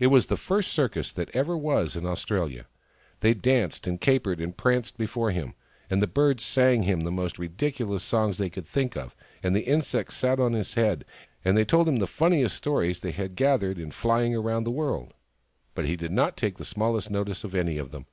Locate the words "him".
5.30-5.54, 6.82-7.02, 11.88-12.00